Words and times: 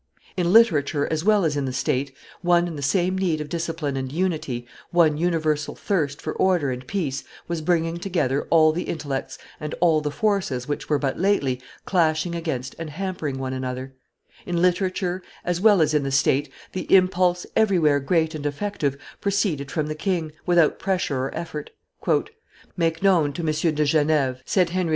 In 0.35 0.51
literature 0.51 1.05
as 1.11 1.23
well 1.23 1.45
as 1.45 1.55
in 1.55 1.65
the 1.65 1.71
state, 1.71 2.11
one 2.41 2.67
and 2.67 2.75
the 2.75 2.81
same 2.81 3.15
need 3.15 3.39
of 3.39 3.49
discipline 3.49 3.95
and 3.95 4.11
unity, 4.11 4.65
one 4.89 5.15
universal 5.15 5.75
thirst 5.75 6.19
for 6.23 6.33
order 6.33 6.71
and 6.71 6.87
peace 6.87 7.23
was 7.47 7.61
bringing 7.61 7.97
together 7.99 8.47
all 8.49 8.71
the 8.71 8.85
intellects 8.85 9.37
and 9.59 9.75
all 9.79 10.01
the 10.01 10.09
forces 10.09 10.67
which 10.67 10.89
were 10.89 10.97
but 10.97 11.19
lately 11.19 11.61
clashing 11.85 12.33
against 12.33 12.73
and 12.79 12.89
hampering 12.89 13.37
one 13.37 13.53
another; 13.53 13.93
in 14.47 14.59
literature, 14.59 15.21
as 15.45 15.61
well 15.61 15.83
as 15.83 15.93
in 15.93 16.01
the 16.01 16.09
state, 16.11 16.51
the 16.73 16.91
impulse, 16.91 17.45
everywhere 17.55 17.99
great 17.99 18.33
and 18.33 18.47
effective, 18.47 18.97
proceeded 19.21 19.69
from 19.69 19.85
the 19.85 19.93
king, 19.93 20.31
without 20.47 20.79
pressure 20.79 21.25
or 21.25 21.35
effort. 21.37 21.69
"Make 22.75 23.03
known 23.03 23.33
to 23.33 23.43
Monsieur 23.43 23.69
de 23.71 23.85
Geneve," 23.85 24.41
said 24.47 24.71
Henry 24.71 24.89
IV. 24.89 24.89